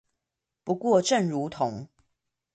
[0.63, 1.87] 不過正如同